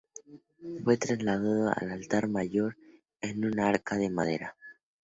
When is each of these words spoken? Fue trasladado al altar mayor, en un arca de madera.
Fue 0.83 0.97
trasladado 0.97 1.71
al 1.75 1.91
altar 1.91 2.27
mayor, 2.27 2.75
en 3.21 3.45
un 3.45 3.59
arca 3.59 3.97
de 3.97 4.09
madera. 4.09 4.55